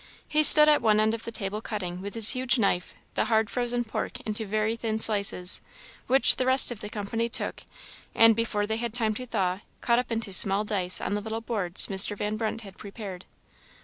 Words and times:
He 0.27 0.41
stood 0.41 0.67
at 0.67 0.81
one 0.81 0.99
end 0.99 1.13
of 1.13 1.25
the 1.25 1.31
table, 1.31 1.61
cutting, 1.61 2.01
with 2.01 2.15
his 2.15 2.31
huge 2.31 2.57
knife, 2.57 2.95
the 3.13 3.25
hard 3.25 3.51
frozen 3.51 3.83
pork 3.83 4.19
into 4.21 4.47
very 4.47 4.75
thin 4.75 4.97
slices, 4.97 5.61
which 6.07 6.37
the 6.37 6.45
rest 6.47 6.71
of 6.71 6.81
the 6.81 6.89
company 6.89 7.29
took, 7.29 7.65
and, 8.15 8.35
before 8.35 8.65
they 8.65 8.77
had 8.77 8.95
time 8.95 9.13
to 9.13 9.27
thaw, 9.27 9.59
cut 9.81 9.99
up 9.99 10.11
into 10.11 10.33
small 10.33 10.63
dice 10.63 11.01
on 11.01 11.13
the 11.13 11.21
little 11.21 11.39
boards 11.39 11.85
Mr. 11.85 12.17
Van 12.17 12.35
Brunt 12.35 12.61
had 12.61 12.79
prepared. 12.79 13.25